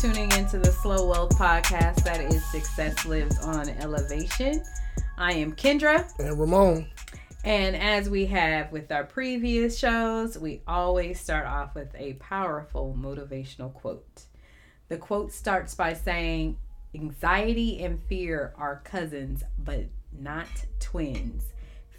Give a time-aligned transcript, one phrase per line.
[0.00, 2.04] tuning into the Slow Wealth podcast.
[2.04, 4.62] That is Success Lives on Elevation.
[5.16, 6.08] I am Kendra.
[6.20, 6.86] And Ramon.
[7.42, 12.96] And as we have with our previous shows, we always start off with a powerful
[12.96, 14.22] motivational quote.
[14.88, 16.58] The quote starts by saying,
[16.94, 20.46] Anxiety and fear are cousins, but not
[20.78, 21.42] twins.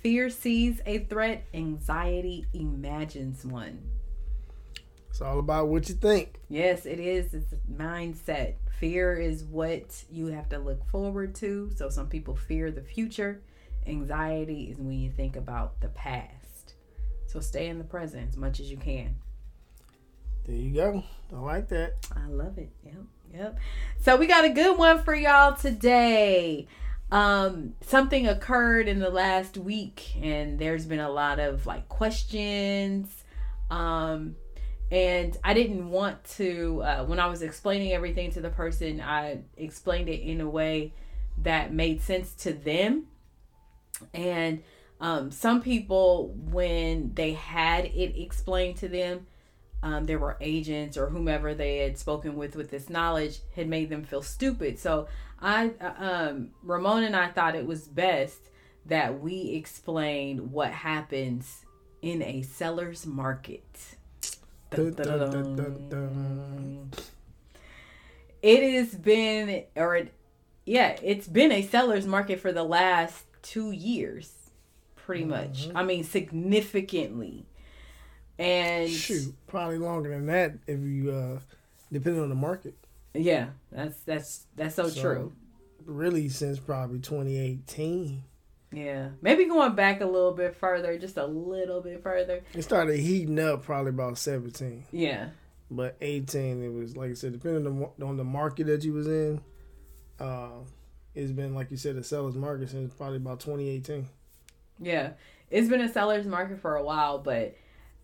[0.02, 3.99] Fear sees a threat, anxiety imagines one.
[5.10, 6.40] It's all about what you think.
[6.50, 7.34] Yes, it is.
[7.34, 8.56] It's mindset.
[8.80, 11.72] Fear is what you have to look forward to.
[11.76, 13.42] So some people fear the future.
[13.86, 16.76] Anxiety is when you think about the past.
[17.26, 19.16] So stay in the present as much as you can.
[20.46, 21.04] There you go.
[21.32, 22.08] I like that.
[22.16, 22.72] I love it.
[22.84, 22.96] Yep.
[23.34, 23.60] Yep.
[24.00, 26.68] So we got a good one for y'all today.
[27.12, 33.24] Um, something occurred in the last week, and there's been a lot of like questions.
[33.70, 34.36] Um,
[34.92, 39.40] and I didn't want to, uh, when I was explaining everything to the person, I
[39.56, 40.94] explained it in a way
[41.44, 43.06] that made sense to them.
[44.14, 44.64] And
[45.00, 49.28] um, some people, when they had it explained to them,
[49.82, 53.90] um, there were agents or whomever they had spoken with with this knowledge had made
[53.90, 54.78] them feel stupid.
[54.80, 55.08] So
[55.40, 58.40] I, uh, um, Ramon and I thought it was best
[58.88, 61.66] that we explain what happens
[62.02, 63.98] in a seller's market.
[64.72, 66.92] Dun, dun, dun,
[68.42, 70.08] it has been, or
[70.66, 74.32] yeah, it's been a seller's market for the last two years,
[74.96, 75.68] pretty much.
[75.68, 75.78] Mm-hmm.
[75.78, 77.46] I mean, significantly.
[78.38, 81.40] And shoot, probably longer than that if you uh
[81.92, 82.76] depending on the market.
[83.14, 85.34] Yeah, that's that's that's so, so true.
[85.86, 88.24] Really, since probably 2018.
[88.72, 92.42] Yeah, maybe going back a little bit further, just a little bit further.
[92.54, 94.86] It started heating up probably about 17.
[94.92, 95.30] Yeah.
[95.72, 98.94] But 18, it was like I said, depending on the, on the market that you
[98.94, 99.42] was in.
[100.20, 100.60] Uh,
[101.16, 104.08] it's been like you said, a seller's market since probably about 2018.
[104.80, 105.12] Yeah,
[105.50, 107.56] it's been a seller's market for a while, but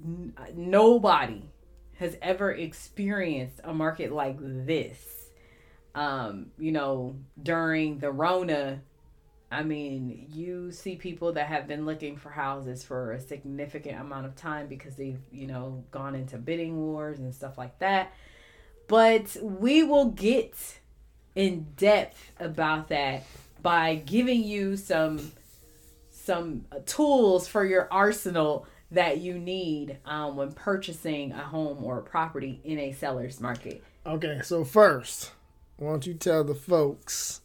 [0.03, 1.49] n- nobody
[1.97, 5.29] has ever experienced a market like this.
[5.93, 8.81] Um, you know, during the Rona,
[9.55, 14.25] I mean, you see people that have been looking for houses for a significant amount
[14.25, 18.11] of time because they've, you know, gone into bidding wars and stuff like that.
[18.89, 20.79] But we will get
[21.35, 23.23] in depth about that
[23.61, 25.31] by giving you some
[26.09, 32.03] some tools for your arsenal that you need um, when purchasing a home or a
[32.03, 33.83] property in a seller's market.
[34.05, 35.31] Okay, so first,
[35.77, 37.41] why don't you tell the folks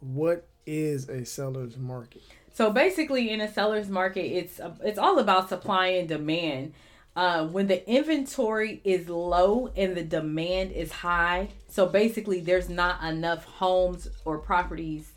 [0.00, 2.22] what is a seller's market?
[2.52, 6.74] So basically, in a seller's market, it's it's all about supply and demand.
[7.16, 13.02] Uh, when the inventory is low and the demand is high, so basically, there's not
[13.04, 15.12] enough homes or properties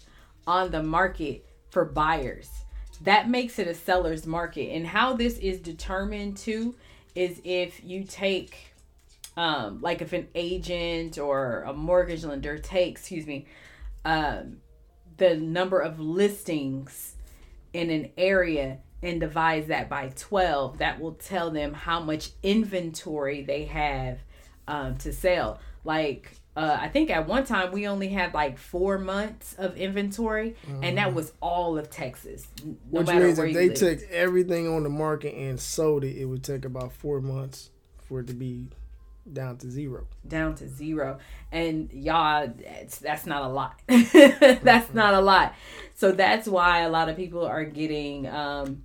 [0.45, 2.49] on the market for buyers
[3.01, 4.73] that makes it a seller's market.
[4.73, 6.75] And how this is determined too
[7.15, 8.73] is if you take,
[9.35, 13.45] um, like if an agent or a mortgage lender takes, excuse me,
[14.05, 14.57] um,
[15.17, 17.15] the number of listings
[17.73, 23.43] in an area and divides that by 12, that will tell them how much inventory
[23.43, 24.19] they have
[24.67, 25.59] um, to sell.
[25.83, 30.55] Like uh, I think at one time we only had like four months of inventory,
[30.65, 30.83] mm-hmm.
[30.83, 31.15] and that mm-hmm.
[31.15, 32.47] was all of Texas.
[32.65, 33.77] No Which means if they lived.
[33.77, 37.69] took everything on the market and sold it, it would take about four months
[38.05, 38.69] for it to be
[39.33, 40.07] down to zero.
[40.27, 41.19] Down to zero,
[41.51, 43.79] and y'all, that's, that's not a lot.
[43.87, 44.97] that's mm-hmm.
[44.97, 45.55] not a lot.
[45.95, 48.83] So that's why a lot of people are getting, um,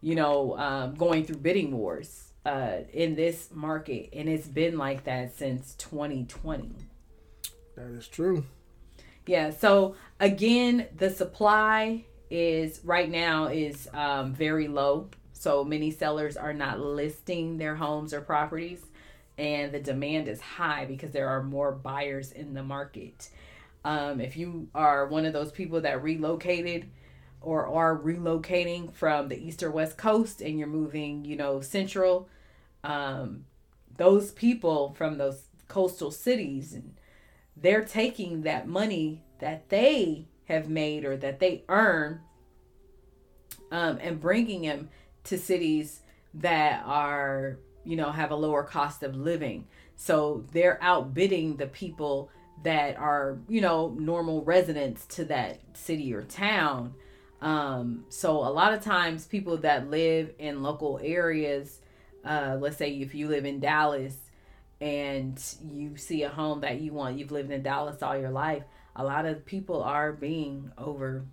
[0.00, 5.04] you know, um, going through bidding wars uh, in this market, and it's been like
[5.04, 6.72] that since 2020.
[7.76, 8.44] That is true.
[9.26, 9.50] Yeah.
[9.50, 15.08] So again, the supply is right now is um, very low.
[15.32, 18.80] So many sellers are not listing their homes or properties,
[19.40, 23.30] and the demand is high because there are more buyers in the market.
[23.86, 26.90] Um, if you are one of those people that relocated
[27.40, 32.28] or are relocating from the east or west coast and you're moving, you know, central,
[32.84, 33.46] um,
[33.96, 36.92] those people from those coastal cities and
[37.56, 42.20] they're taking that money that they have made or that they earn
[43.72, 44.90] um, and bringing them
[45.24, 46.00] to cities
[46.34, 49.66] that are you know have a lower cost of living
[49.96, 52.30] so they're outbidding the people
[52.62, 56.94] that are you know normal residents to that city or town
[57.40, 61.80] um, so a lot of times people that live in local areas
[62.24, 64.14] uh, let's say if you live in dallas
[64.80, 68.62] and you see a home that you want, you've lived in Dallas all your life,
[68.96, 71.24] a lot of people are being over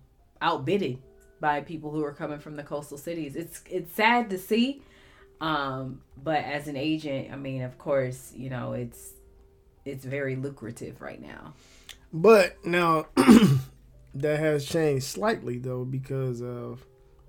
[0.42, 0.98] outbidded
[1.40, 3.36] by people who are coming from the coastal cities.
[3.36, 4.82] It's it's sad to see.
[5.40, 9.12] Um, but as an agent, I mean, of course, you know, it's
[9.84, 11.54] it's very lucrative right now.
[12.12, 13.06] But now
[14.14, 16.84] that has changed slightly though because of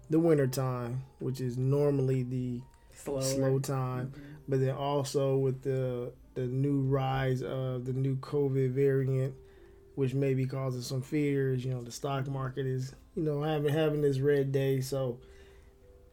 [0.09, 2.61] the winter time, which is normally the
[2.93, 3.21] Slower.
[3.21, 4.13] slow time.
[4.47, 9.35] But then also with the the new rise of the new COVID variant,
[9.95, 11.63] which may be causing some fears.
[11.63, 15.19] You know, the stock market is you know having having this red day, so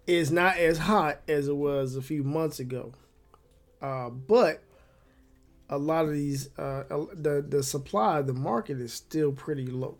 [0.06, 2.92] it's not as hot as it was a few months ago.
[3.82, 4.62] Uh, but
[5.68, 9.96] a lot of these uh, the the supply of the market is still pretty low.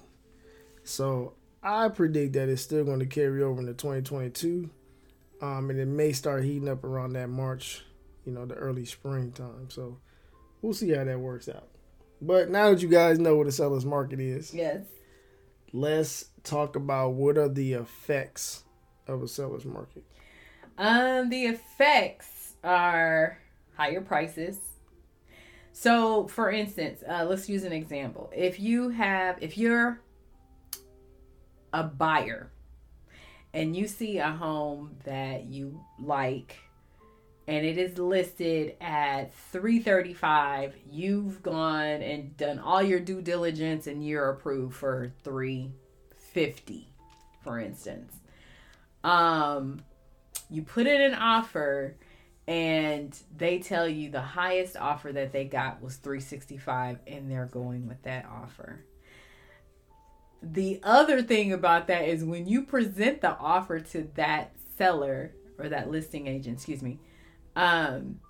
[0.85, 4.71] So I predict that it's still going to carry over into 2022,
[5.43, 7.85] um, and it may start heating up around that March,
[8.25, 9.69] you know, the early springtime.
[9.69, 9.99] So
[10.63, 11.69] we'll see how that works out.
[12.23, 14.85] But now that you guys know what a seller's market is, Yes.
[15.73, 18.63] let's talk about what are the effects
[19.09, 20.05] of a seller's market.
[20.79, 23.39] Um, the effects are
[23.77, 24.59] higher prices.
[25.73, 28.31] So, for instance, uh, let's use an example.
[28.35, 30.01] If you have, if you're
[31.73, 32.51] a buyer
[33.53, 36.57] and you see a home that you like
[37.49, 44.07] and it is listed at 335 you've gone and done all your due diligence and
[44.07, 46.89] you're approved for 350
[47.43, 48.15] for instance
[49.07, 49.81] um
[50.51, 51.97] you put in an offer
[52.47, 57.89] and they tell you the highest offer that they got was 365 and they're going
[57.89, 58.85] with that offer.
[60.43, 65.69] The other thing about that is when you present the offer to that seller or
[65.69, 66.99] that listing agent excuse me
[67.57, 68.21] um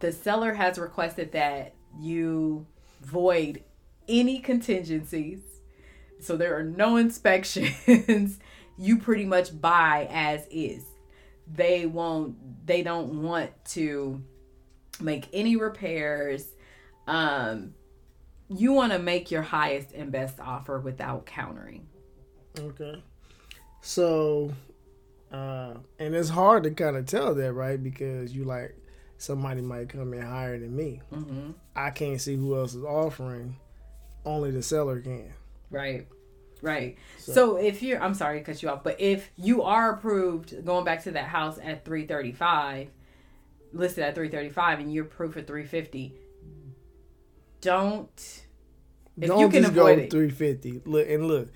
[0.00, 2.66] the seller has requested that you
[3.02, 3.62] void
[4.08, 5.40] any contingencies.
[6.20, 8.38] So there are no inspections
[8.82, 10.84] you pretty much buy as is
[11.52, 14.22] they won't they don't want to
[15.00, 16.46] make any repairs
[17.06, 17.74] um
[18.48, 21.86] you want to make your highest and best offer without countering
[22.58, 23.02] Okay.
[23.80, 24.52] So,
[25.32, 27.82] uh, and it's hard to kind of tell that, right?
[27.82, 28.76] Because you like
[29.18, 31.00] somebody might come in higher than me.
[31.12, 31.52] mm-hmm.
[31.74, 33.56] I can't see who else is offering.
[34.24, 35.32] Only the seller can.
[35.70, 36.06] right
[36.62, 39.92] right So- so, if you're i'm sorry to cut you off but if you are
[39.94, 42.88] approved going back to that house at 335
[43.74, 46.14] listed at 335 and you're approved for 350
[47.60, 48.42] don't
[49.20, 50.10] If Don't you can just avoid go it.
[50.10, 50.82] 350.
[50.84, 51.48] Look and look.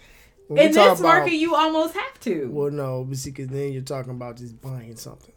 [0.50, 4.60] In this market you almost have to well, no, because then you're talking about just
[4.60, 5.32] buying something.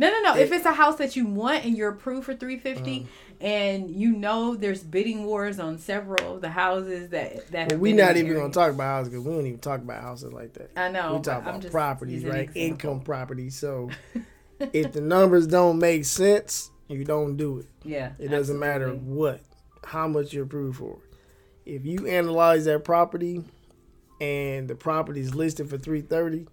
[0.00, 0.34] No, no, no.
[0.34, 3.06] It- if it's a house that you want and you're approved for 350 mm.
[3.40, 7.94] and you know there's bidding wars on several of the houses that that have we're
[7.94, 10.70] not even gonna talk about houses because we don't even talk about houses like that.
[10.74, 11.16] I know.
[11.16, 12.48] we talk about properties, right?
[12.54, 13.56] Income properties.
[13.56, 13.90] So
[14.72, 17.66] if the numbers don't make sense, you don't do it.
[17.84, 18.12] Yeah.
[18.18, 19.42] It doesn't matter what,
[19.84, 20.98] how much you're approved for.
[21.66, 23.44] If you analyze that property
[24.18, 26.48] and the property is listed for 330,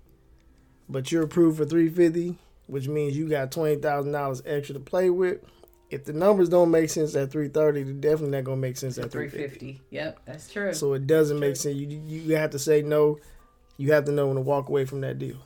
[0.90, 5.40] but you're approved for 350, which means you got $20,000 extra to play with.
[5.90, 8.98] If the numbers don't make sense at 330, they're definitely not going to make sense
[8.98, 9.58] at 350.
[9.58, 9.82] 350.
[9.90, 10.74] Yep, that's true.
[10.74, 11.72] So it doesn't make True.
[11.72, 11.78] sense.
[11.78, 13.20] You you have to say no.
[13.78, 15.38] You have to know when to walk away from that deal.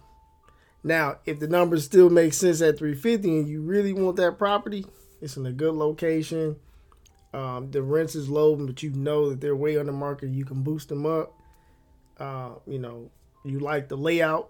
[0.84, 4.88] Now, if the numbers still make sense at 350 and you really want that property,
[5.22, 6.56] it's in a good location.
[7.34, 10.30] Um, the rents is low, but you know that they're way on the market.
[10.30, 11.34] You can boost them up.
[12.18, 13.12] Uh, you know,
[13.46, 14.50] you like the layout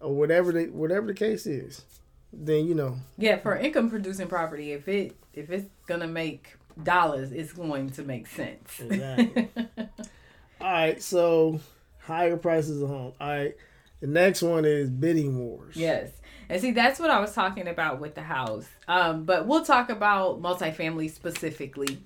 [0.00, 1.84] or whatever the whatever the case is.
[2.32, 7.32] Then you know yeah, for income producing property, if it if it's gonna make dollars,
[7.32, 8.80] it's going to make sense.
[8.80, 9.48] Exactly.
[10.60, 11.60] All right, so
[12.00, 13.12] higher prices of home.
[13.20, 13.56] All right,
[14.00, 15.76] the next one is bidding wars.
[15.76, 16.10] Yes.
[16.48, 18.66] And see, that's what I was talking about with the house.
[18.88, 22.02] Um, but we'll talk about multifamily specifically.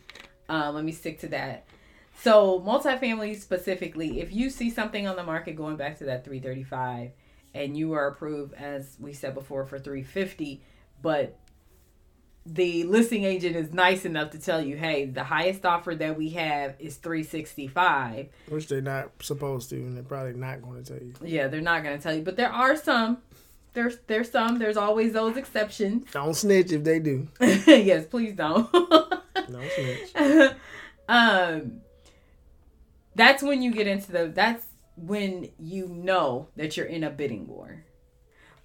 [0.51, 1.65] Um, let me stick to that.
[2.21, 7.11] So, multifamily specifically, if you see something on the market going back to that 335
[7.55, 10.63] and you are approved, as we said before, for 350,
[11.01, 11.39] but
[12.47, 16.31] the listing agent is nice enough to tell you, hey, the highest offer that we
[16.31, 21.03] have is 365 which they're not supposed to, and they're probably not going to tell
[21.03, 21.15] you.
[21.23, 23.19] Yeah, they're not going to tell you, but there are some.
[23.73, 24.59] There's there's some.
[24.59, 26.07] There's always those exceptions.
[26.13, 27.29] Don't snitch if they do.
[27.41, 28.71] yes, please don't.
[28.73, 30.53] Don't snitch.
[31.09, 31.81] um,
[33.17, 34.29] that's when you get into the.
[34.29, 34.65] That's
[34.97, 37.85] when you know that you're in a bidding war.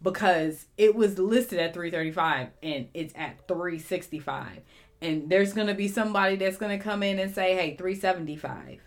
[0.01, 4.61] because it was listed at 335 and it's at 365
[5.01, 8.79] and there's going to be somebody that's going to come in and say hey 375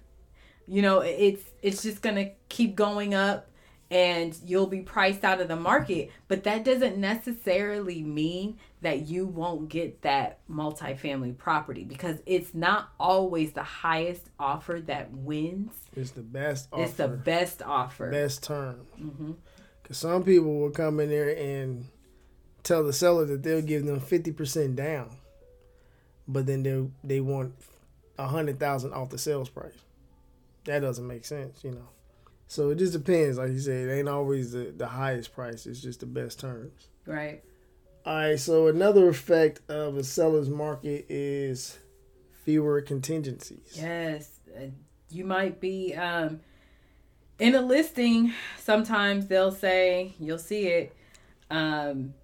[0.66, 3.50] you know it's it's just going to keep going up
[3.92, 6.10] and you'll be priced out of the market.
[6.26, 12.90] But that doesn't necessarily mean that you won't get that multifamily property because it's not
[13.00, 16.82] always the highest offer that wins It's the best offer.
[16.82, 18.86] it's the best offer best term.
[18.96, 19.32] hmm
[19.82, 21.86] Because some people will come in there and
[22.62, 25.16] tell the seller that they'll give them fifty percent down,
[26.28, 26.86] but then they
[27.16, 27.54] they want
[28.18, 29.72] a hundred thousand off the sales price.
[30.64, 31.88] That doesn't make sense, you know.
[32.46, 33.38] So it just depends.
[33.38, 35.66] Like you said, it ain't always the, the highest price.
[35.66, 36.88] It's just the best terms.
[37.06, 37.42] right
[38.04, 38.38] All right.
[38.38, 41.78] So another effect of a seller's market is
[42.44, 43.74] fewer contingencies.
[43.74, 44.66] Yes, uh,
[45.10, 46.40] you might be um,
[47.38, 48.32] in a listing.
[48.58, 50.96] Sometimes they'll say you'll see it.
[51.50, 52.14] Um,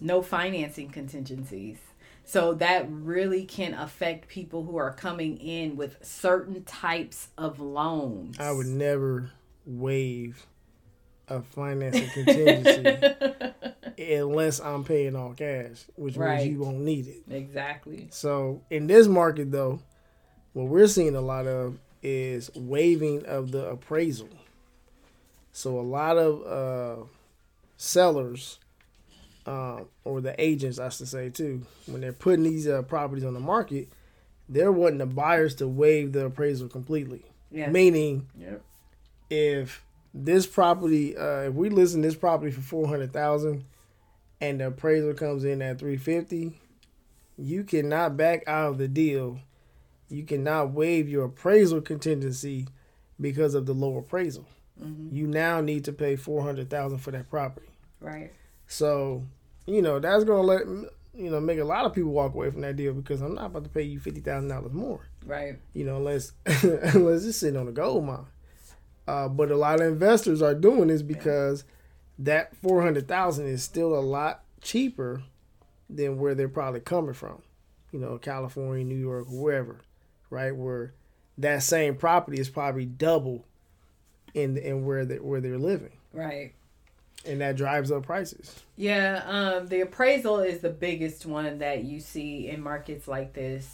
[0.00, 1.78] no financing contingencies.
[2.24, 8.38] So that really can affect people who are coming in with certain types of loans.
[8.40, 9.30] I would never
[9.64, 10.44] waive
[11.28, 13.14] a financing contingency
[13.98, 16.38] unless I'm paying all cash, which Right.
[16.38, 17.22] means you won't need it.
[17.30, 18.08] exactly.
[18.10, 19.80] So in this market, though,
[20.52, 24.28] what we're seeing a lot of is waiving of the appraisal.
[25.52, 27.04] So a lot of uh,
[27.76, 28.58] sellers,
[29.46, 33.34] uh, or the agents, I should say too, when they're putting these uh, properties on
[33.34, 33.88] the market,
[34.48, 37.24] they're wanting the buyers to waive the appraisal completely.
[37.50, 37.72] Yes.
[37.72, 38.62] Meaning, Yep.
[39.30, 39.82] if
[40.24, 43.64] this property, uh, if we list this property for four hundred thousand,
[44.40, 46.58] and the appraisal comes in at three fifty,
[47.36, 49.38] you cannot back out of the deal.
[50.08, 52.66] You cannot waive your appraisal contingency
[53.20, 54.46] because of the low appraisal.
[54.80, 57.68] hmm You now need to pay four hundred thousand for that property.
[58.00, 58.32] Right.
[58.68, 59.24] So,
[59.66, 60.62] you know that's gonna let
[61.14, 63.46] you know make a lot of people walk away from that deal because I'm not
[63.46, 65.58] about to pay you fifty thousand dollars more Right.
[65.74, 68.26] you know, unless unless it's sitting on a gold mine.
[69.06, 71.64] Uh, but a lot of investors are doing this because
[72.18, 75.22] that four hundred thousand is still a lot cheaper
[75.88, 77.42] than where they're probably coming from.
[77.92, 79.80] You know, California, New York, wherever,
[80.30, 80.54] right?
[80.54, 80.92] Where
[81.38, 83.44] that same property is probably double
[84.34, 86.52] in in where they where they're living, Right.
[87.24, 88.62] and that drives up prices.
[88.76, 93.72] Yeah, um, the appraisal is the biggest one that you see in markets like this.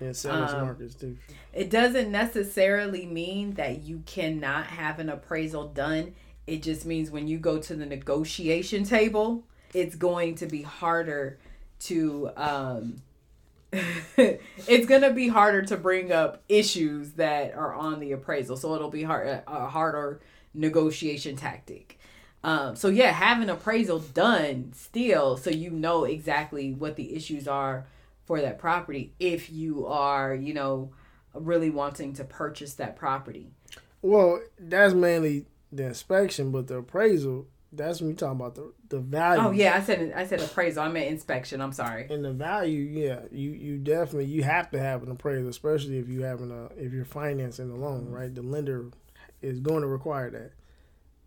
[0.00, 1.16] In sellers Um, markets too.
[1.52, 6.14] It doesn't necessarily mean that you cannot have an appraisal done.
[6.46, 11.38] It just means when you go to the negotiation table, it's going to be harder
[11.80, 13.02] to um
[14.16, 18.56] it's going to be harder to bring up issues that are on the appraisal.
[18.56, 20.20] So it'll be hard a harder
[20.54, 21.98] negotiation tactic.
[22.44, 27.48] Um, so yeah, have an appraisal done still so you know exactly what the issues
[27.48, 27.86] are
[28.24, 30.92] for that property if you are, you know,
[31.34, 33.50] really wanting to purchase that property.
[34.02, 37.46] Well, that's mainly the inspection, but the appraisal.
[37.72, 39.42] That's when you talking about the the value.
[39.42, 40.84] Oh yeah, I said I said appraisal.
[40.84, 41.60] I meant inspection.
[41.60, 42.06] I'm sorry.
[42.08, 46.08] And the value, yeah, you you definitely you have to have an appraisal, especially if
[46.08, 48.32] you having a if you're financing a loan, right?
[48.32, 48.90] The lender
[49.42, 50.30] is going to require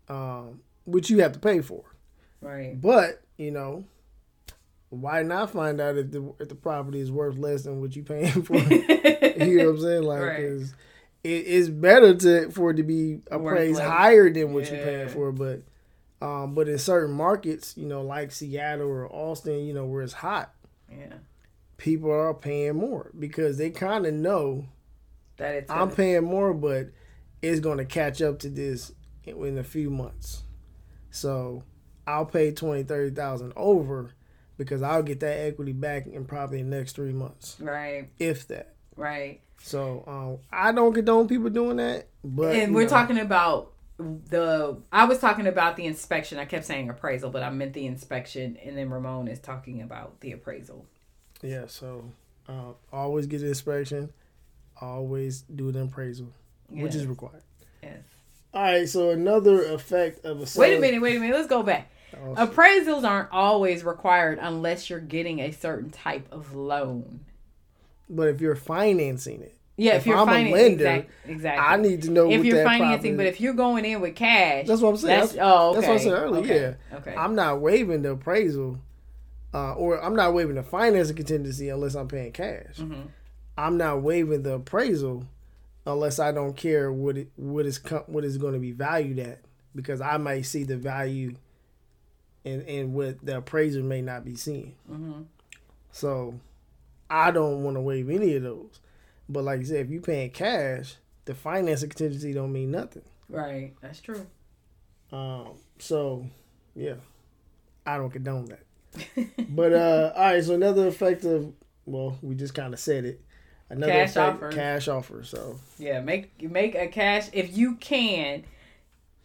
[0.08, 1.84] that, um, which you have to pay for.
[2.40, 2.80] Right.
[2.80, 3.84] But you know,
[4.90, 8.02] why not find out if the if the property is worth less than what you
[8.02, 8.56] paying for?
[8.56, 10.02] you know what I'm saying?
[10.02, 10.40] Like, Right.
[11.24, 15.32] it, it's better to for it to be appraised higher than what you're paying for,
[15.32, 15.62] but.
[16.20, 20.14] Um, but in certain markets, you know, like Seattle or Austin, you know, where it's
[20.14, 20.52] hot,
[20.90, 21.12] Yeah.
[21.76, 24.64] people are paying more because they kind of know
[25.36, 26.88] That it's I'm paying more, but
[27.40, 28.90] it's going to catch up to this
[29.22, 30.42] in, in a few months.
[31.12, 31.62] So
[32.04, 34.10] I'll pay twenty, thirty thousand over
[34.58, 38.08] because I'll get that equity back in probably the next three months, right.
[38.18, 38.74] if that.
[38.96, 39.40] Right.
[39.62, 44.78] So um, I don't condone people doing that, but and we're know, talking about the
[44.92, 46.38] I was talking about the inspection.
[46.38, 50.20] I kept saying appraisal, but I meant the inspection and then Ramon is talking about
[50.20, 50.86] the appraisal.
[51.42, 52.12] Yeah, so
[52.48, 54.12] uh, always get the inspection,
[54.80, 56.32] always do the appraisal,
[56.68, 57.42] which is required.
[57.82, 57.98] Yes.
[58.54, 61.36] All right, so another effect of a Wait a minute, wait a minute.
[61.36, 61.90] Let's go back.
[62.16, 67.20] Oh, Appraisals aren't always required unless you're getting a certain type of loan.
[68.08, 71.66] But if you're financing it, Yeah, if, If you're I'm a financing, lender, exact, exactly.
[71.66, 74.66] I need to know if what you're financing, but if you're going in with cash,
[74.66, 75.20] That's what I'm saying.
[75.20, 75.74] That's, That's- oh, okay.
[75.80, 76.96] that's what I said earlier, Okay.
[77.10, 77.14] Okay.
[77.16, 78.78] I'm not waiving the appraisal,
[79.54, 82.76] uh, or I'm not waiving the financing contingency unless I'm paying cash.
[82.78, 83.08] Mhm.
[83.56, 85.24] I'm not waiving the appraisal
[85.86, 89.40] unless I don't care what it what is what is going to be valued at
[89.74, 91.34] because I might see the value
[92.48, 94.74] and and what the appraiser may not be seeing.
[94.90, 95.22] Mm-hmm.
[95.92, 96.34] So
[97.10, 98.80] I don't want to waive any of those.
[99.28, 103.02] But like I said, if you paying cash, the financing contingency don't mean nothing.
[103.28, 103.74] Right.
[103.82, 104.26] That's true.
[105.12, 106.26] Um, so
[106.74, 106.94] yeah,
[107.86, 108.64] I don't condone that.
[109.50, 110.44] but uh, all right.
[110.44, 111.52] So another effect of
[111.84, 113.20] well, we just kind of said it.
[113.70, 114.52] Another Cash effect, offer.
[114.52, 115.24] cash offer.
[115.24, 118.44] So Yeah, make make a cash if you can.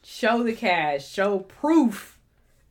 [0.06, 1.08] Show the cash.
[1.08, 2.12] Show proof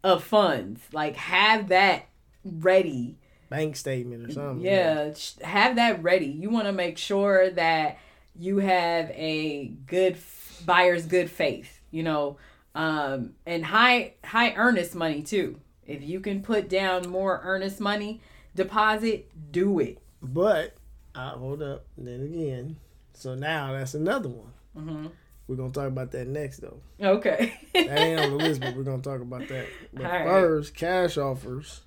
[0.04, 0.80] of funds.
[0.92, 2.06] Like have that
[2.44, 3.18] ready.
[3.48, 4.64] bank statement or something.
[4.64, 6.26] Yeah, sh- have that ready.
[6.26, 7.98] You want to make sure that
[8.38, 11.80] you have a good f- buyer's good faith.
[11.90, 12.36] You know,
[12.74, 15.60] um, and high high earnest money too.
[15.86, 18.20] If you can put down more earnest money
[18.54, 19.98] deposit, do it.
[20.22, 20.74] But
[21.14, 21.84] uh, hold up.
[21.98, 22.76] Then again,
[23.12, 24.52] so now that's another one.
[24.74, 25.06] hmm
[25.52, 26.80] We're gonna talk about that next though.
[26.98, 27.52] Okay.
[27.74, 29.66] That ain't on the list, but we're gonna talk about that.
[29.92, 30.24] But All right.
[30.24, 31.82] first, cash offers.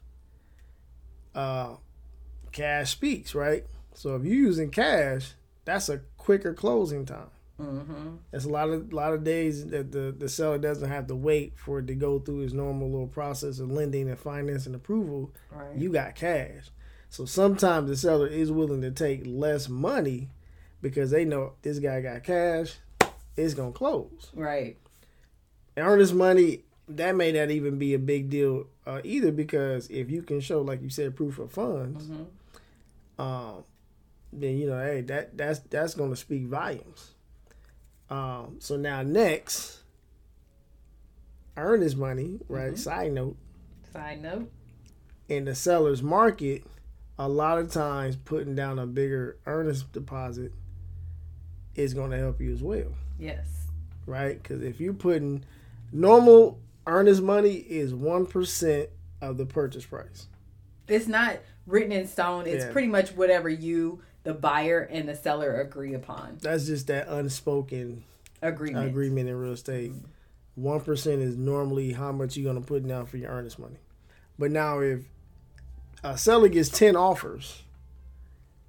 [1.34, 1.77] Uh,
[2.51, 3.65] cash speaks, right?
[3.95, 5.34] So if you're using cash,
[5.65, 7.29] that's a quicker closing time.
[7.57, 11.15] hmm That's a lot of lot of days that the the seller doesn't have to
[11.15, 14.75] wait for it to go through his normal little process of lending and finance and
[14.75, 15.34] approval.
[15.51, 15.75] Right.
[15.75, 16.69] You got cash,
[17.10, 20.29] so sometimes the seller is willing to take less money
[20.81, 22.75] because they know this guy got cash.
[23.37, 24.31] It's gonna close.
[24.33, 24.77] right.
[25.77, 30.21] earnest money that may not even be a big deal uh, either because if you
[30.21, 32.23] can show like you said proof of funds hmm
[33.17, 33.63] um,
[34.33, 37.13] then you know hey that that's that's to speak volumes
[38.09, 39.79] um, so now next
[41.57, 42.77] earnest money right Mhm.
[42.77, 43.37] side note
[43.93, 44.51] Side note.
[45.29, 46.63] in the seller's market
[47.17, 50.51] a lot of times putting down a bigger earnest deposit
[51.75, 53.46] is going to help you as well Yes.
[54.05, 54.42] right?
[54.42, 55.44] Because if you're putting
[55.92, 58.90] normal earnest money is one percent
[59.22, 60.27] of the purchase price.
[60.88, 62.46] It's not written in stone.
[62.46, 62.72] It's Yeah.
[62.72, 66.38] pretty much whatever you, the buyer, and the seller agree upon.
[66.42, 68.03] That's just that unspoken
[68.42, 68.88] Agreement.
[68.88, 69.94] agreement in real estate.
[70.55, 73.77] One percent is normally how much you're gonna put down for your earnest money.
[74.38, 75.01] But now if
[76.03, 77.64] a seller gets ten offers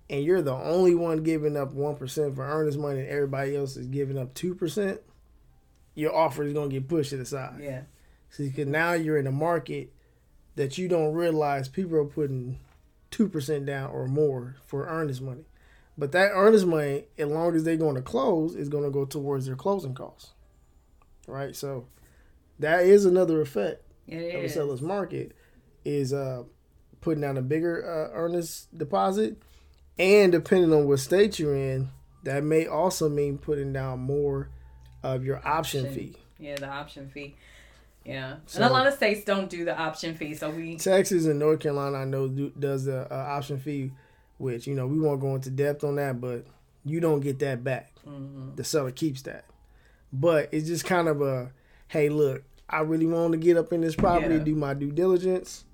[0.09, 3.77] and you're the only one giving up one percent for earnest money and everybody else
[3.77, 5.01] is giving up two percent,
[5.95, 7.61] your offer is gonna get pushed to the side.
[7.61, 7.83] Yeah.
[8.31, 9.92] See, because now you're in a market
[10.57, 12.59] that you don't realize people are putting
[13.11, 15.45] two percent down or more for earnest money.
[15.99, 19.07] But that earnest money, as long as they're going to close, is going to go
[19.07, 20.33] towards their closing costs.
[21.27, 21.57] Right.
[21.57, 21.87] So
[22.59, 25.33] that is another effect It of a seller's market
[25.85, 26.42] is uh,
[27.01, 29.38] putting down a bigger uh, earnest deposit,
[29.98, 31.88] and depending on what state you're in,
[32.24, 34.48] that may also mean putting down more
[35.02, 35.94] of your option Option.
[35.94, 36.16] fee.
[36.38, 37.37] Yeah, the option fee.
[38.04, 38.37] Yeah.
[38.46, 41.38] So- and a lot of states don't do the option fee, so we Texas and
[41.38, 43.92] North Carolina, I know, do, does the uh, option fee,
[44.38, 46.44] which you know we won't go into depth on that, but
[46.85, 47.92] you don't get that back.
[48.06, 48.54] Mhm.
[48.56, 49.44] The seller keeps that,
[50.12, 51.50] but it's just kind of a,
[51.88, 54.40] hey, look, I really want to get up in this property, Yeah.
[54.44, 55.64] do my due diligence.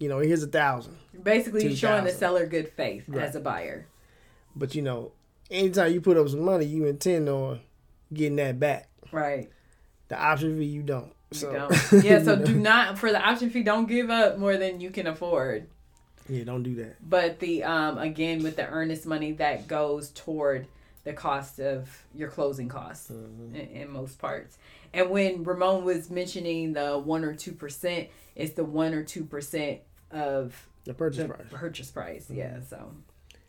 [0.00, 3.22] You know, here's a thousand, basically you're showing the seller good faith Right.
[3.22, 3.86] as a buyer.
[4.56, 5.12] but you know,
[5.50, 7.60] anytime you put up some money, you intend on
[8.12, 8.88] getting that back.
[9.12, 9.50] Right.
[10.08, 11.12] The option fee, you don't.
[11.32, 11.70] You don't.
[12.04, 14.80] Yeah, so you know, do not for the option fee, don't give up more than
[14.80, 15.68] you can afford.
[16.28, 16.96] yeah, don't do that.
[17.08, 20.66] But the um again with the earnest money that goes toward
[21.04, 23.54] the cost of your closing costs Mhm.
[23.54, 24.56] in, in most parts.
[24.92, 29.24] And when Ramon was mentioning the one or two percent, it's the one or two
[29.24, 31.46] percent of The purchase the price.
[31.50, 32.26] purchase price.
[32.30, 32.60] Yeah.
[32.68, 32.92] So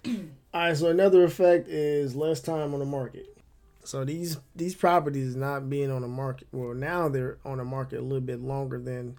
[0.06, 0.14] All
[0.54, 3.38] right, so another effect is less time on the market.
[3.84, 6.48] So these these properties not being on the market.
[6.52, 9.18] Well, now they're on the market a little bit longer than,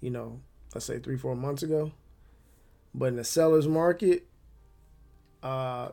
[0.00, 0.40] you know,
[0.74, 1.92] let's say three four months ago.
[2.94, 4.26] But in the seller's market,
[5.42, 5.90] uh,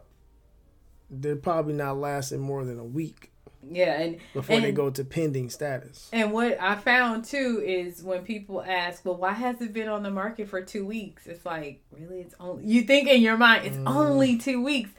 [1.10, 3.29] they're probably not lasting more than a week
[3.68, 6.10] yeah, and before they go to pending status.
[6.14, 10.04] And what I found too is when people ask, "Well, why has it been on
[10.04, 13.66] the market for two weeks?" It's like, really, it's only you think in your mind
[13.66, 13.88] it's Mm.
[13.88, 14.92] only two weeks,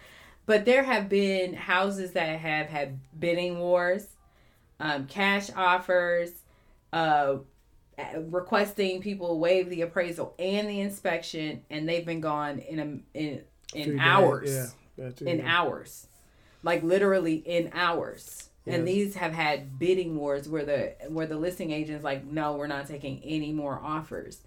[0.47, 4.07] but there have been houses that have had bidding wars,
[4.79, 6.31] um, cash offers,
[6.93, 7.37] uh,
[8.29, 13.43] requesting people waive the appraisal and the inspection, and they've been gone in a in
[13.73, 15.11] Three in days, hours Yeah.
[15.27, 15.45] in yeah.
[15.61, 16.07] hours
[16.63, 21.71] like literally in hours and these have had bidding wars where the where the listing
[21.71, 24.39] agents like no we're not taking any more offers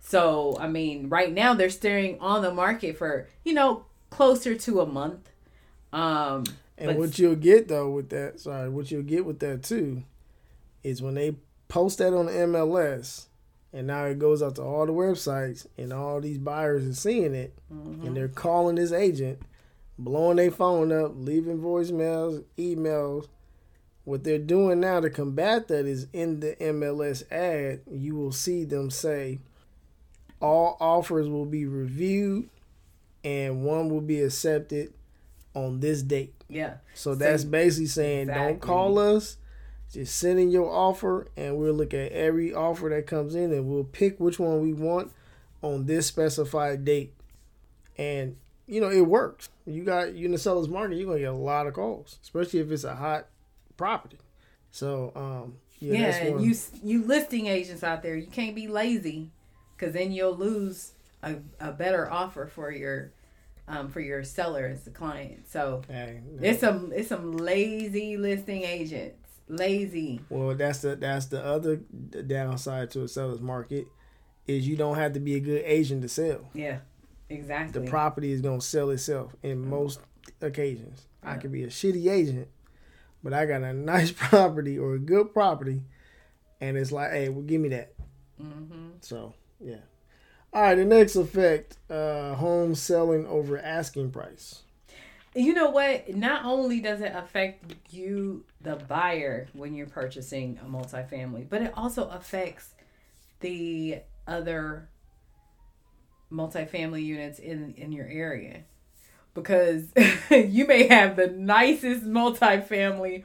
[0.00, 4.80] so i mean right now they're staring on the market for you know closer to
[4.80, 5.30] a month
[5.92, 6.44] um
[6.78, 10.02] And what you'll get though with that, sorry, what you'll get with that too,
[10.82, 11.36] is when they
[11.68, 13.26] post that on the MLS,
[13.72, 17.34] And now it goes out to all the websites, and all these buyers are seeing
[17.34, 18.06] it, Mm-hmm.
[18.06, 19.40] and they're calling this agent,
[19.98, 23.28] blowing their phone up, leaving voicemails, emails.
[24.10, 28.64] What they're doing now to combat that is in the MLS ad, you will see
[28.64, 29.38] them say,
[30.40, 32.48] all offers will be reviewed
[33.22, 34.92] and one will be accepted
[35.54, 36.34] on this date.
[36.48, 36.78] Yeah.
[36.92, 39.36] So that's basically saying don't call us,
[39.92, 43.68] just send in your offer and we'll look at every offer that comes in and
[43.68, 45.12] we'll pick which one we want
[45.62, 47.14] on this specified date.
[47.96, 49.50] And you know, it works.
[49.66, 52.58] You got you in the seller's market, you're gonna get a lot of calls, especially
[52.58, 53.28] if it's a hot
[53.80, 54.18] property.
[54.70, 56.42] So um yeah, Yeah, that's one.
[56.44, 59.30] you you listing agents out there, you can't be lazy,
[59.74, 63.12] because then you'll lose a, a better offer for your
[63.66, 65.48] um, for your seller as the client.
[65.48, 69.16] So Hey, it's some it's some lazy listing agents,
[69.48, 70.20] lazy.
[70.28, 73.86] Well, that's the that's the other downside to a seller's market
[74.46, 76.50] is you don't have to be a good agent to sell.
[76.52, 76.78] Yeah,
[77.30, 77.80] exactly.
[77.80, 80.00] The property is gonna sell itself in most
[80.42, 81.06] occasions.
[81.22, 82.48] I could be a shitty agent,
[83.22, 85.82] but I got a nice property or a good property,
[86.60, 87.94] and it's like, hey, well, give me that.
[88.40, 89.76] hmm So yeah.
[90.52, 94.62] All right, the next effect: uh, home selling over asking price.
[95.34, 96.14] You know what?
[96.14, 101.72] Not only does it affect you, the buyer, when you're purchasing a multifamily, but it
[101.76, 102.74] also affects
[103.38, 104.88] the other
[106.32, 108.62] multifamily units in in your area
[109.34, 109.92] because
[110.30, 113.24] you may have the nicest multifamily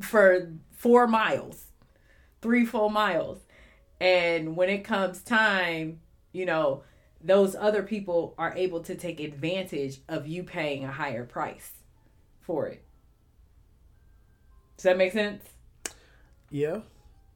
[0.00, 1.66] for four miles,
[2.40, 3.40] three full miles,
[4.00, 6.00] and when it comes time,
[6.32, 6.82] you know
[7.22, 11.72] those other people are able to take advantage of you paying a higher price
[12.40, 12.82] for it.
[14.76, 15.44] Does that make sense?
[16.50, 16.78] Yeah,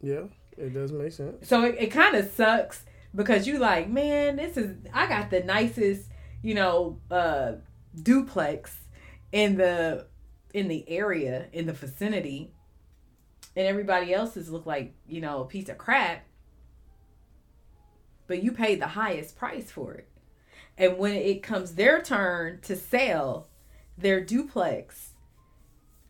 [0.00, 0.22] yeah,
[0.56, 1.46] it does make sense.
[1.46, 5.40] So it, it kind of sucks because you like, man, this is I got the
[5.40, 6.08] nicest,
[6.42, 7.52] you know, uh
[8.02, 8.80] duplex
[9.32, 10.06] in the
[10.52, 12.52] in the area, in the vicinity.
[13.56, 16.24] And everybody else's look like, you know, a piece of crap.
[18.26, 20.08] But you paid the highest price for it.
[20.78, 23.48] And when it comes their turn to sell
[23.98, 25.10] their duplex,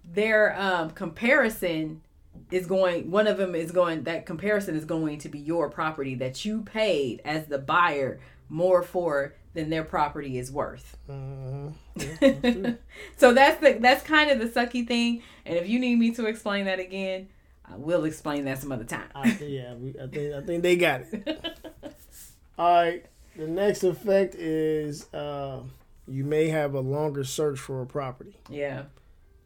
[0.05, 2.03] their um, comparison
[2.51, 6.15] is going one of them is going that comparison is going to be your property
[6.17, 8.19] that you paid as the buyer
[8.49, 10.97] more for than their property is worth.
[11.09, 11.73] Mhm.
[13.17, 15.23] so that's the that's kind of the sucky thing.
[15.47, 17.29] And if you need me to explain that again,
[17.65, 19.09] I will explain that some other time.
[19.15, 21.59] I, yeah, we, I think I think they got it.
[22.59, 23.05] All right.
[23.37, 25.61] The next effect is uh,
[26.07, 28.37] you may have a longer search for a property.
[28.49, 28.85] yeah.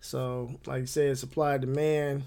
[0.01, 2.23] So, like I said, supply demand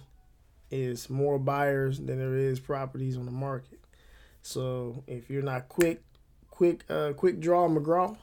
[0.72, 3.80] is more buyers than there is properties on the market.
[4.42, 6.02] So, if you're not quick,
[6.62, 8.16] quick, uh, quick draw McGraw,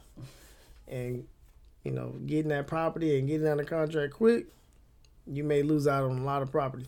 [0.87, 1.27] and
[1.83, 4.46] you know getting that property and getting under contract quick,
[5.27, 6.87] you may lose out on a lot of property.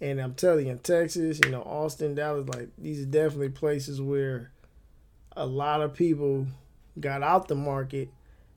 [0.00, 4.02] And I'm telling you, in Texas, you know, Austin, Dallas, like these are definitely places
[4.02, 4.50] where
[5.36, 6.48] a lot of people
[6.98, 8.08] got out the market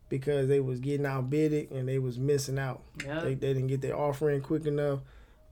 [0.10, 2.82] because they was getting outbidded and they was missing out.
[3.06, 3.20] Yeah.
[3.20, 5.02] They, they didn't get their offer in quick enough,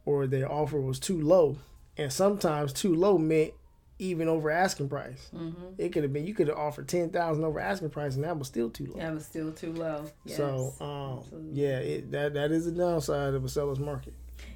[0.05, 1.57] or their offer was too low.
[1.97, 3.53] And sometimes too low meant
[3.99, 5.29] even over asking price.
[5.35, 5.73] Mm-hmm.
[5.77, 8.37] It could have been you could have offered ten thousand over asking price, and that
[8.37, 8.99] was still too low.
[8.99, 10.05] That was still too low.
[10.25, 10.37] Yes.
[10.37, 14.13] So, um, yeah, it, that that is a downside of a seller's market.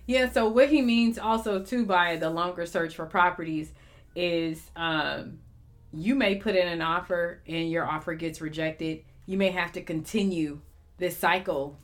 [0.08, 3.72] Yeah, so what he means also too by the longer search for properties
[4.16, 5.40] is um
[5.94, 9.04] you may put in an offer and your offer gets rejected.
[9.26, 10.62] You may have to continue
[10.98, 11.78] this cycle.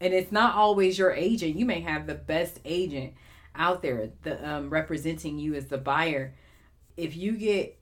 [0.00, 1.56] And it's not always your agent.
[1.56, 3.12] You may have the best agent
[3.54, 6.34] out there the um, representing you as the buyer.
[7.00, 7.78] If you get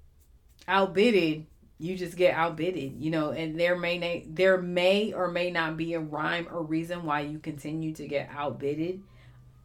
[0.67, 1.47] outbidded,
[1.79, 5.77] you just get outbidded, you know, and there may na- there may or may not
[5.77, 9.03] be a rhyme or reason why you continue to get outbidded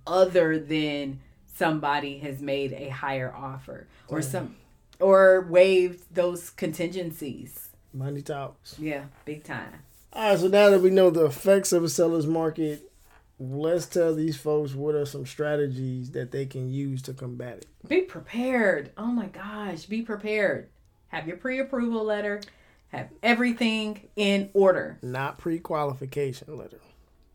[0.06, 1.20] other than
[1.56, 4.56] somebody has made a higher offer or some
[5.00, 7.70] or waived those contingencies.
[7.94, 8.78] Money talks.
[8.80, 9.74] Yeah, big time.
[10.14, 12.92] All right, so now that we know the effects of a seller's market,
[13.40, 17.68] let's tell these folks what are some strategies that they can use to combat it.
[17.88, 18.92] Be prepared.
[18.98, 20.70] Oh my gosh, be prepared.
[21.08, 22.42] Have your pre-approval letter.
[22.90, 25.00] Have everything in order.
[25.02, 26.80] Not pre-qualification letter.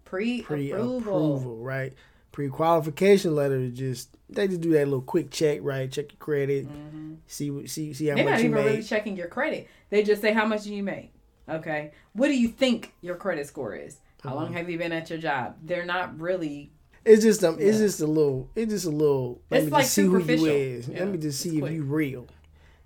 [0.04, 1.00] Pre-approval.
[1.00, 1.94] pre-approval, right?
[2.32, 5.90] Pre-qualification letter is just they just do that little quick check, right?
[5.90, 7.14] Check your credit, mm-hmm.
[7.26, 8.70] see what see see how They're much not you even made.
[8.70, 9.68] really checking your credit.
[9.90, 11.12] They just say how much do you make.
[11.48, 11.92] Okay.
[12.12, 13.98] What do you think your credit score is?
[14.22, 14.38] How Mm-hmm.
[14.38, 15.57] long have you been at your job?
[15.62, 16.72] They're not really
[17.04, 19.40] It's just um, it's just a little, it's just a little.
[19.50, 20.46] Let It's me like just see who you superficial.
[20.46, 20.88] is.
[20.88, 22.26] Yeah, Let me just see if you real.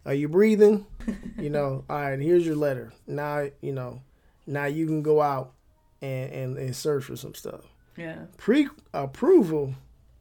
[0.05, 0.87] Are you breathing?
[1.39, 2.93] you know, all right, here's your letter.
[3.07, 4.03] Now, you know,
[4.47, 5.53] now you can go out
[6.01, 7.61] and, and, and search for some stuff.
[7.97, 8.27] Yeah.
[8.37, 9.75] Pre approval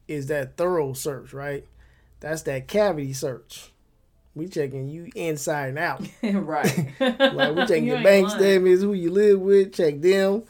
[0.08, 1.66] is that thorough search, right?
[2.20, 3.72] That's that cavity search.
[4.36, 6.02] We checking you inside and out.
[6.24, 6.88] right.
[7.00, 8.40] Like we checking You your bank lying.
[8.40, 10.44] statements, who you live with, check them,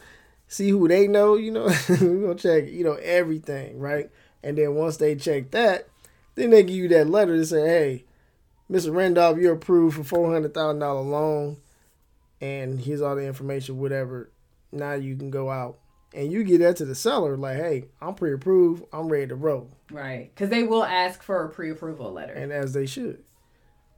[0.52, 1.66] see who they know, you know.
[1.88, 4.10] we gonna check, you know, everything, right?
[4.42, 5.88] And then once they check that,
[6.34, 8.04] then they give you that letter to say, hey,
[8.70, 8.94] Mr.
[8.94, 11.56] Randolph, you're approved for four hundred thousand dollar loan,
[12.40, 14.30] and here's all the information, whatever.
[14.72, 15.78] Now you can go out
[16.14, 19.70] and you get that to the seller, like, hey, I'm pre-approved, I'm ready to roll,
[19.90, 20.30] Right.
[20.34, 22.34] Because they will ask for a pre-approval letter.
[22.34, 23.22] and as they should.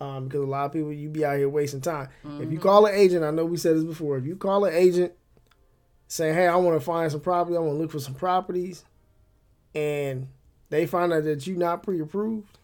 [0.01, 2.09] Um, because a lot of people, you be out here wasting time.
[2.41, 4.17] If you call an agent, I know we said this before.
[4.17, 5.13] If you call an agent
[6.15, 7.57] saying, "Hey, I want to find some property.
[7.57, 8.85] I want to look for some properties,"
[9.75, 10.29] and
[10.71, 12.59] they find out that you're not pre-approved,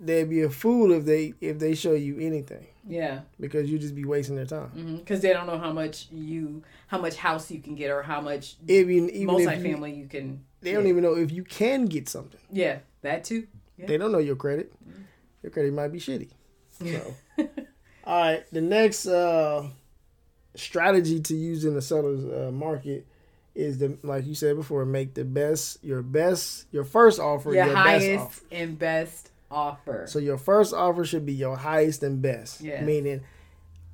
[0.00, 3.20] they'd be a fool if they if they show you anything yeah.
[3.38, 4.96] because you just be wasting their time.
[4.96, 8.20] Because they don't know how much you, how much house you can get, or how
[8.20, 10.44] much Even even if you, multifamily you can.
[10.62, 12.40] they don't even know if you can get something.
[12.50, 13.46] Yeah, that too.
[13.76, 13.86] Yeah.
[13.86, 14.72] They don't know your credit.
[15.42, 16.30] Your credit might be shitty.
[16.70, 17.14] So,
[18.04, 19.68] all right, the next uh,
[20.54, 23.06] strategy to use in the seller's uh, market
[23.54, 27.66] is the like you said before, make the best your best your first offer Your
[27.66, 28.44] your, highest best offer.
[28.52, 30.06] and best offer.
[30.08, 32.60] So your first offer should be your highest and best.
[32.60, 32.82] Yeah.
[32.82, 33.20] Meaning,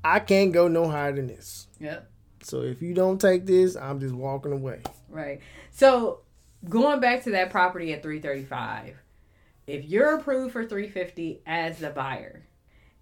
[0.02, 1.66] I can't go no higher than this.
[1.78, 2.10] Yep.
[2.42, 4.80] So if you don't take this, I'm just walking away.
[5.10, 5.40] Right.
[5.70, 6.20] So
[6.68, 8.96] going back to that property at 335,
[9.66, 12.46] if you're approved for 350 as the buyer,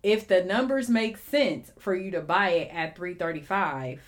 [0.08, 4.00] if the numbers make sense for you to buy it at 335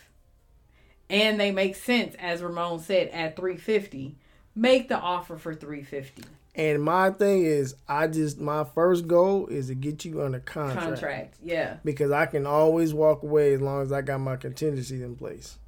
[1.08, 4.16] and they make sense as Ramon said at 350,
[4.54, 6.22] make the offer for 350
[6.54, 10.86] And my thing is, I just my first goal is to get you under contract.
[10.86, 11.34] contract.
[11.42, 11.76] Yeah.
[11.84, 15.58] because I can always walk away as long as I got my contingencies in place.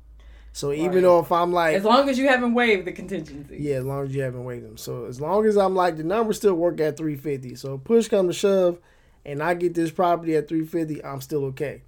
[0.55, 3.57] So even though if I'm like, As long as you haven't waived the contingency.
[3.59, 4.77] yeah, as long as you haven't waived them.
[4.77, 7.55] So as long as I'm like, the numbers still work at 350.
[7.57, 8.79] So push come to shove,
[9.25, 11.83] and I get this property at 350, I'm still okay.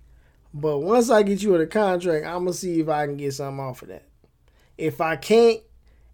[0.53, 3.35] But once I get you in a contract, I'm gonna see if I can get
[3.35, 4.05] something off of that.
[4.79, 5.61] If I can't,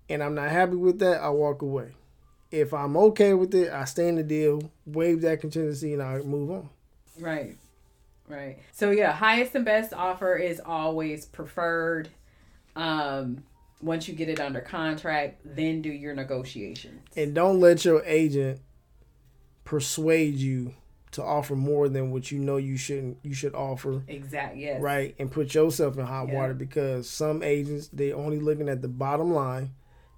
[0.09, 1.93] and I'm not happy with that, I walk away.
[2.51, 6.19] If I'm okay with it, I stay in the deal, waive that contingency, and I
[6.21, 6.69] move on.
[7.19, 7.57] Right.
[8.29, 8.59] Right.
[8.73, 12.09] So yeah, highest and best offer is always preferred.
[12.77, 13.45] Um
[13.83, 17.01] once you get it under contract, then do your negotiations.
[17.17, 18.61] and don't let your agent
[19.65, 20.75] persuade you
[21.13, 24.63] to offer more than what you know you shouldn't you should offer Exactly.
[24.63, 24.81] Yes.
[24.81, 26.35] right and put yourself in hot Yeah.
[26.35, 29.71] water because some agents they're only looking at the bottom line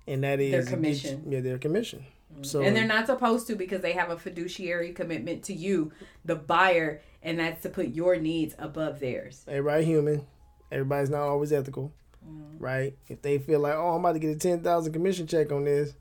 [0.07, 1.21] and that is Their commission.
[1.21, 1.33] Mm-hmm.
[1.33, 2.05] yeah their commission
[2.43, 5.93] so and they're not supposed to because they have a fiduciary commitment to you,
[6.25, 9.45] the buyer, and that's to put your needs above theirs.
[9.47, 10.27] everybody human
[10.71, 11.93] everybody's not always ethical
[12.25, 12.63] Mm-hmm.
[12.63, 15.65] right if they feel like oh i'm about to get a 10000 commission check on
[15.65, 15.93] this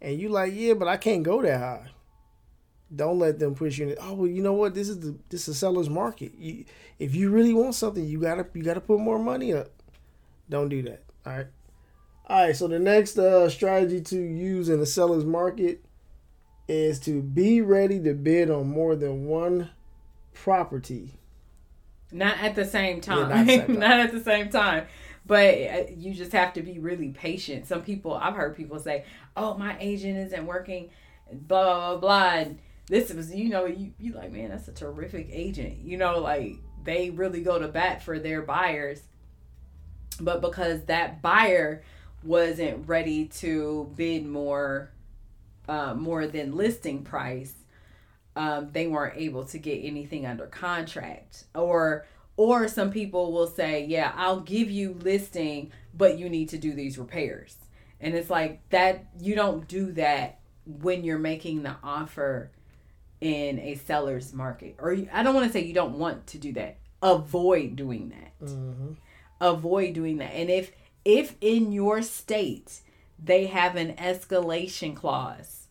[0.00, 1.88] and you like yeah but i can't go that high
[2.94, 3.96] don't let them push you in.
[4.00, 4.74] Oh well, you know what?
[4.74, 6.32] This is the this is a seller's market.
[6.36, 6.64] You,
[6.98, 9.70] if you really want something, you gotta you gotta put more money up.
[10.48, 11.02] Don't do that.
[11.24, 11.46] All right.
[12.26, 12.56] All right.
[12.56, 15.84] So the next uh, strategy to use in the seller's market
[16.68, 19.70] is to be ready to bid on more than one
[20.34, 21.14] property.
[22.10, 23.28] Not at the same time.
[23.28, 23.78] not at the same time.
[23.78, 24.86] not at the same time.
[25.24, 27.66] But uh, you just have to be really patient.
[27.66, 29.04] Some people, I've heard people say,
[29.36, 30.90] "Oh, my agent isn't working,"
[31.30, 32.54] blah blah blah blah.
[32.92, 35.78] This was, you know, you you like, man, that's a terrific agent.
[35.78, 39.00] You know, like they really go to bat for their buyers.
[40.20, 41.82] But because that buyer
[42.22, 44.90] wasn't ready to bid more,
[45.66, 47.54] uh, more than listing price,
[48.36, 52.04] um, they weren't able to get anything under contract or
[52.36, 56.72] or some people will say yeah i'll give you listing but you need to do
[56.72, 57.56] these repairs
[58.00, 62.50] and it's like that you don't do that when you're making the offer
[63.22, 66.52] in a seller's market or i don't want to say you don't want to do
[66.52, 68.92] that avoid doing that Mm-hmm.
[69.40, 70.72] avoid doing that and if
[71.04, 72.80] if in your state
[73.22, 75.68] they have an escalation clause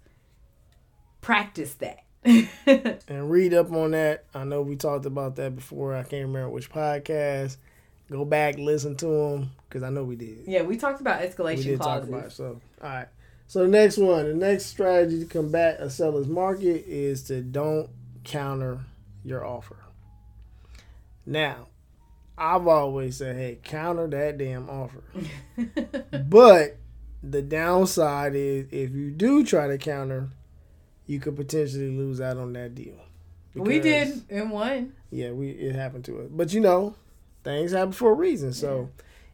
[1.21, 2.03] practice that
[3.07, 4.25] And read up on that.
[4.35, 5.95] I know we talked about that before.
[5.95, 7.57] I can't remember which podcast.
[8.11, 10.43] Go back, listen to them because I know we did.
[10.45, 12.09] Yeah, we talked about escalation we did clauses.
[12.09, 12.31] talk about it.
[12.33, 13.07] So, all right.
[13.51, 17.89] So the next one, the next strategy to combat a seller's market is to don't
[18.23, 18.79] counter
[19.25, 19.75] your offer.
[21.25, 21.67] Now,
[22.37, 25.03] I've always said, hey, counter that damn offer.
[26.29, 26.77] but
[27.21, 30.29] the downside is if you do try to counter,
[31.05, 33.01] you could potentially lose out on that deal.
[33.53, 34.93] we did in one.
[35.09, 36.29] Yeah, we it happened to us.
[36.31, 36.95] But you know,
[37.43, 38.53] things happen for a reason.
[38.53, 38.91] So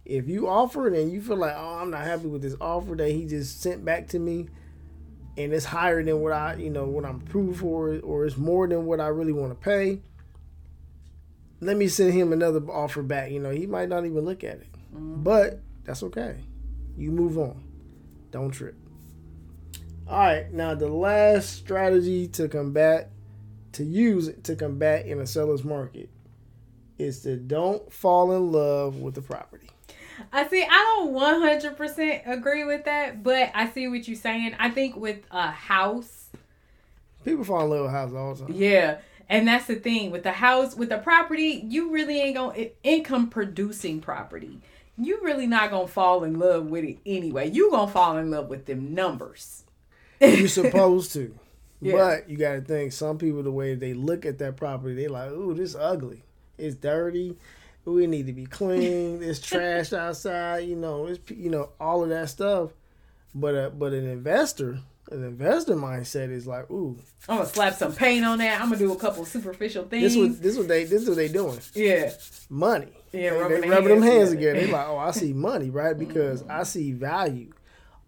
[0.08, 2.96] if you offer it and you feel like, oh, I'm not happy with this offer
[2.96, 4.48] that he just sent back to me,
[5.36, 8.68] and it's higher than what I, you know, what I'm approved for, or it's more
[8.68, 10.00] than what I really want to pay.
[11.60, 13.32] Let me send him another offer back.
[13.32, 15.24] You know, he might not even look at it, mm-hmm.
[15.24, 16.38] but that's okay.
[16.98, 17.64] You move on.
[18.32, 18.76] Don't trip.
[20.08, 23.12] All right, now the last strategy to combat
[23.74, 26.10] to use to combat in a seller's market
[26.98, 29.68] is to don't fall in love with the property.
[30.32, 30.64] I see.
[30.64, 34.56] I don't one hundred percent agree with that, but I see what you're saying.
[34.60, 36.26] I think with a house,
[37.26, 38.54] People fall in love with houses all the time.
[38.56, 38.98] yeah,
[39.30, 43.30] and that's the thing with the house, with the property, you really ain't gonna income
[43.30, 44.60] producing property.
[44.98, 47.50] You really not gonna fall in love with it anyway.
[47.52, 49.64] You gonna fall in love with them numbers.
[50.20, 51.34] You're supposed to.
[51.82, 51.94] Yeah.
[51.94, 55.30] But you gotta think some people the way they look at that property, they like,
[55.32, 56.24] ooh, this ugly.
[56.58, 57.38] It's dirty.
[57.88, 59.24] It need to be clean.
[59.24, 60.68] It's trash outside.
[60.68, 62.72] You know, it's you know all of that stuff.
[63.34, 66.98] But uh, but an investor, an investor mindset is like, ooh,
[67.30, 68.60] I'm gonna slap some paint on that.
[68.60, 70.16] I'm gonna do a couple superficial things.
[70.16, 71.60] this what this what they this what they doing.
[71.76, 72.12] yeah,
[72.50, 72.92] money.
[73.14, 74.54] Yeah, they, rubbing they rubbing them hands hands together.
[74.56, 74.68] together.
[74.68, 75.98] They like, oh, I see money, right?
[75.98, 77.54] Because I see value.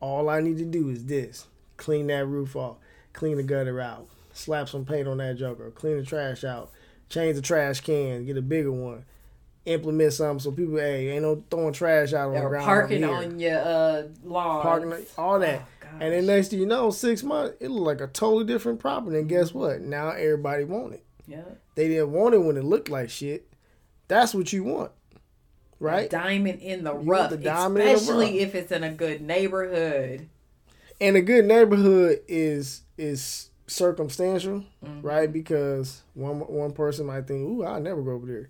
[0.01, 2.77] All I need to do is this: clean that roof off,
[3.13, 6.71] clean the gutter out, slap some paint on that joker, clean the trash out,
[7.07, 9.05] change the trash can, get a bigger one,
[9.65, 12.65] implement something so people, hey, ain't no throwing trash out on the ground.
[12.65, 14.61] parking on your uh lawn.
[14.61, 15.61] parking, all that.
[15.83, 18.79] Oh, and then next thing you know, six months, it look like a totally different
[18.79, 19.17] property.
[19.17, 19.81] And guess what?
[19.81, 21.03] Now everybody want it.
[21.27, 21.41] yeah.
[21.75, 23.47] They didn't want it when it looked like shit.
[24.07, 24.91] That's what you want,
[25.79, 26.09] right?
[26.09, 30.27] diamond in the rough, the diamond in the especially if it's in a good neighborhood.
[30.99, 35.01] and a good neighborhood is is circumstantial, Mm-hmm.
[35.01, 35.31] right?
[35.31, 38.47] Because one one person might think, "Ooh, I'll never go over there,"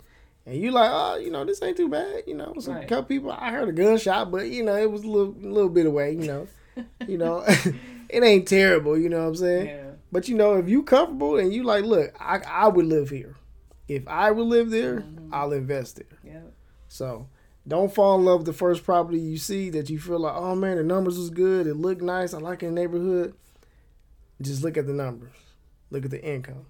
[0.50, 2.88] and you like, "Oh, you know, this ain't too bad." You know, some Right.
[2.88, 3.32] couple people.
[3.32, 6.12] I heard a gunshot, but you know, it was a little little bit away.
[6.14, 6.48] You know,
[7.08, 7.44] you know,
[8.10, 8.98] it ain't terrible.
[8.98, 9.66] You know what I'm saying?
[9.68, 9.84] Yeah.
[10.12, 13.36] But you know, if you comfortable and you like, look, I I would live here.
[13.88, 15.34] If I would live there, Mm-hmm.
[15.34, 16.20] I'll invest there.
[16.24, 16.42] Yeah.
[16.88, 17.28] So
[17.68, 20.56] don't fall in love with the first property you see that you feel like, oh
[20.56, 23.36] man, the numbers was good, it looked nice, I like the neighborhood.
[24.42, 25.34] Just look at the numbers.
[25.92, 26.66] Look at the income.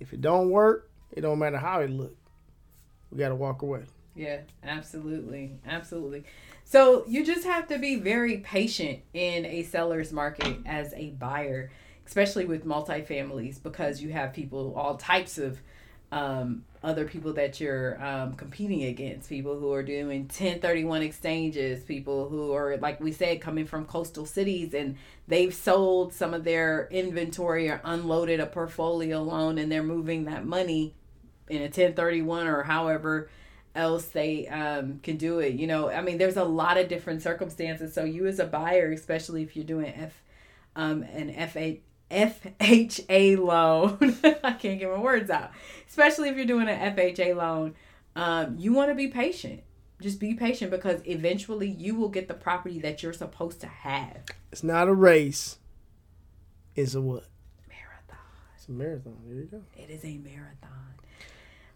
[0.00, 2.16] If it don't work, it don't matter how it look.
[3.10, 3.84] We gotta walk away.
[4.14, 5.52] Yeah, absolutely.
[5.66, 6.24] Absolutely.
[6.64, 11.70] So you just have to be very patient in a seller's market as a buyer,
[12.06, 15.60] especially with multifamilies, because you have people, all types of
[16.10, 22.28] um, other people that you're um, competing against, people who are doing 1031 exchanges, people
[22.28, 24.96] who are, like we said, coming from coastal cities and
[25.28, 30.44] they've sold some of their inventory or unloaded a portfolio loan and they're moving that
[30.44, 30.94] money
[31.50, 33.28] in a 1031 or however
[33.74, 35.54] else they um, can do it.
[35.54, 37.94] You know, I mean, there's a lot of different circumstances.
[37.94, 40.22] So you as a buyer, especially if you're doing F,
[40.76, 41.76] um, an FA,
[42.10, 43.98] FHA loan,
[44.44, 45.52] I can't get my words out.
[45.88, 47.74] Especially if you're doing an FHA loan,
[48.16, 49.62] um, you want to be patient.
[50.00, 54.18] Just be patient because eventually you will get the property that you're supposed to have.
[54.52, 55.58] It's not a race.
[56.76, 57.24] It's a what?
[57.68, 58.24] Marathon.
[58.56, 59.16] It's a marathon.
[59.26, 59.62] There you go.
[59.76, 60.94] It is a marathon.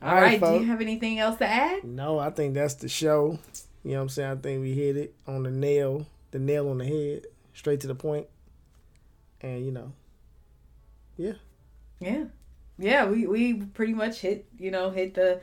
[0.02, 0.52] All All right, right.
[0.52, 1.84] Do you have anything else to add?
[1.84, 3.38] No, I think that's the show.
[3.84, 4.30] You know what I'm saying?
[4.30, 7.86] I think we hit it on the nail, the nail on the head, straight to
[7.86, 8.26] the point.
[9.40, 9.92] And you know,
[11.16, 11.34] yeah.
[12.00, 12.24] Yeah.
[12.78, 15.40] Yeah, we, we pretty much hit, you know, hit the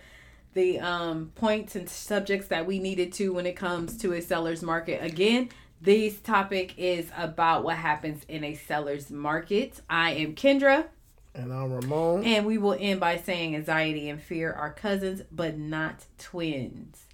[0.53, 4.63] the um points and subjects that we needed to when it comes to a seller's
[4.63, 5.03] market.
[5.03, 5.49] Again,
[5.81, 9.79] this topic is about what happens in a seller's market.
[9.89, 10.87] I am Kendra,
[11.35, 12.23] and I'm Ramon.
[12.23, 17.05] and we will end by saying anxiety and fear are cousins, but not twins.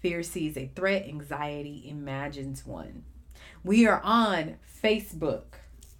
[0.00, 3.04] Fear sees a threat, anxiety imagines one.
[3.62, 5.44] We are on Facebook.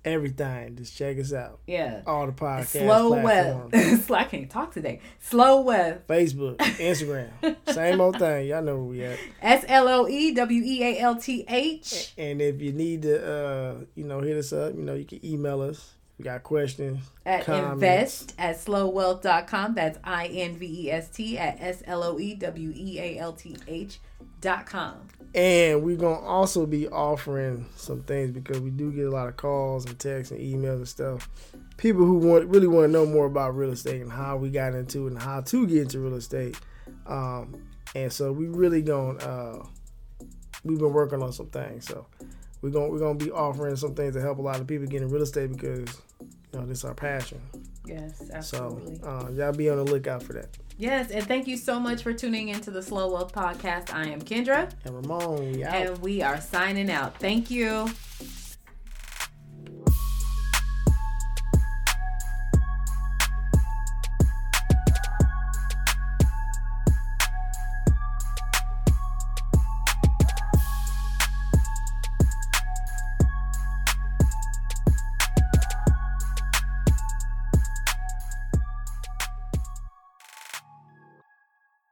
[0.04, 0.76] Everything.
[0.76, 1.60] Just check us out.
[1.66, 2.02] Yeah.
[2.06, 3.72] All the podcast Slow platforms.
[4.10, 4.12] Web.
[4.20, 5.00] I can't talk today.
[5.18, 6.06] Slow Web.
[6.06, 8.48] Facebook, Instagram, same old thing.
[8.48, 9.18] Y'all know where we at.
[9.40, 12.12] S L O E W E A L T H.
[12.18, 14.74] And if you need to, uh, you know, hit us up.
[14.74, 15.94] You know, you can email us.
[16.18, 17.00] You got questions.
[17.26, 17.72] At Comments.
[17.72, 19.74] invest at sloewealth.com.
[19.74, 23.18] That's I N V E S T at S L O E W E A
[23.18, 23.98] L T H
[24.40, 25.08] dot com.
[25.34, 29.36] And we're gonna also be offering some things because we do get a lot of
[29.36, 31.28] calls and texts and emails and stuff.
[31.78, 34.74] People who want really want to know more about real estate and how we got
[34.74, 36.56] into it and how to get into real estate.
[37.06, 37.60] Um,
[37.96, 39.66] and so we really gonna uh,
[40.62, 41.86] we've been working on some things.
[41.86, 42.06] So
[42.62, 45.02] we're gonna we're gonna be offering some things to help a lot of people get
[45.02, 46.00] in real estate because
[46.54, 47.40] you know this is our passion.
[47.84, 48.98] Yes, absolutely.
[48.98, 50.56] So uh, y'all be on the lookout for that.
[50.78, 53.92] Yes, and thank you so much for tuning into the Sloe Wealth Podcast.
[53.92, 54.70] I am Kendra.
[54.84, 55.74] And Ramon, we out.
[55.74, 57.18] And we are signing out.
[57.18, 57.90] Thank you.